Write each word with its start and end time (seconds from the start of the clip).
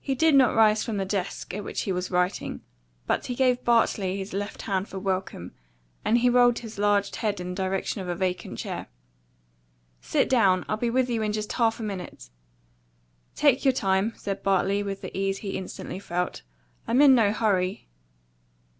He 0.00 0.16
did 0.16 0.34
not 0.34 0.56
rise 0.56 0.82
from 0.82 0.96
the 0.96 1.04
desk 1.04 1.54
at 1.54 1.62
which 1.62 1.82
he 1.82 1.92
was 1.92 2.10
writing, 2.10 2.60
but 3.06 3.26
he 3.26 3.36
gave 3.36 3.62
Bartley 3.62 4.16
his 4.16 4.32
left 4.32 4.62
hand 4.62 4.88
for 4.88 4.98
welcome, 4.98 5.52
and 6.04 6.18
he 6.18 6.28
rolled 6.28 6.58
his 6.58 6.76
large 6.76 7.14
head 7.14 7.38
in 7.40 7.50
the 7.50 7.54
direction 7.62 8.00
of 8.00 8.08
a 8.08 8.16
vacant 8.16 8.58
chair. 8.58 8.88
"Sit 10.00 10.28
down! 10.28 10.64
I'll 10.68 10.76
be 10.76 10.90
with 10.90 11.08
you 11.08 11.22
in 11.22 11.32
just 11.32 11.52
half 11.52 11.78
a 11.78 11.84
minute." 11.84 12.30
"Take 13.36 13.64
your 13.64 13.70
time," 13.70 14.12
said 14.16 14.42
Bartley, 14.42 14.82
with 14.82 15.02
the 15.02 15.16
ease 15.16 15.38
he 15.38 15.50
instantly 15.50 16.00
felt. 16.00 16.42
"I'm 16.88 17.00
in 17.00 17.14
no 17.14 17.32
hurry." 17.32 17.86